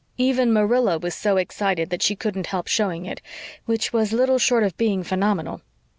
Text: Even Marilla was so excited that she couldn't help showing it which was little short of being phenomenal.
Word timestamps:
Even 0.17 0.51
Marilla 0.51 0.97
was 0.97 1.13
so 1.13 1.37
excited 1.37 1.91
that 1.91 2.01
she 2.01 2.15
couldn't 2.15 2.47
help 2.47 2.65
showing 2.67 3.05
it 3.05 3.21
which 3.65 3.93
was 3.93 4.11
little 4.11 4.39
short 4.39 4.63
of 4.63 4.75
being 4.75 5.03
phenomenal. 5.03 5.61